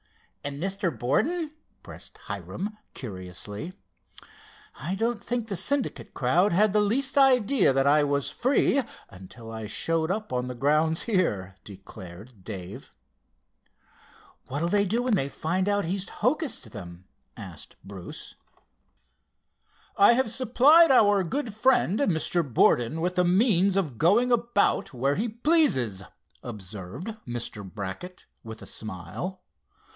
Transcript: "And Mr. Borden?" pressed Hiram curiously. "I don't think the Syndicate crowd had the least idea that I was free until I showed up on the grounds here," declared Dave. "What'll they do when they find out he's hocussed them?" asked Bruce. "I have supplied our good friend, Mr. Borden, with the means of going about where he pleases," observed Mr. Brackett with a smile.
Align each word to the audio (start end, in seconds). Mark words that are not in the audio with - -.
"And 0.43 0.61
Mr. 0.61 0.89
Borden?" 0.97 1.53
pressed 1.83 2.17
Hiram 2.17 2.75
curiously. 2.95 3.73
"I 4.79 4.95
don't 4.95 5.23
think 5.23 5.47
the 5.47 5.55
Syndicate 5.55 6.15
crowd 6.15 6.51
had 6.51 6.73
the 6.73 6.81
least 6.81 7.19
idea 7.19 7.71
that 7.71 7.85
I 7.85 8.03
was 8.03 8.31
free 8.31 8.81
until 9.09 9.51
I 9.51 9.67
showed 9.67 10.09
up 10.09 10.33
on 10.33 10.47
the 10.47 10.55
grounds 10.55 11.03
here," 11.03 11.57
declared 11.63 12.43
Dave. 12.43 12.89
"What'll 14.47 14.67
they 14.69 14.85
do 14.85 15.03
when 15.03 15.13
they 15.13 15.29
find 15.29 15.69
out 15.69 15.85
he's 15.85 16.09
hocussed 16.09 16.71
them?" 16.71 17.05
asked 17.37 17.75
Bruce. 17.83 18.33
"I 19.95 20.13
have 20.13 20.31
supplied 20.31 20.89
our 20.89 21.23
good 21.23 21.53
friend, 21.53 21.99
Mr. 21.99 22.43
Borden, 22.51 22.99
with 22.99 23.13
the 23.13 23.23
means 23.23 23.77
of 23.77 23.99
going 23.99 24.31
about 24.31 24.91
where 24.91 25.13
he 25.15 25.29
pleases," 25.29 26.01
observed 26.41 27.15
Mr. 27.27 27.63
Brackett 27.63 28.25
with 28.43 28.63
a 28.63 28.65
smile. 28.65 29.43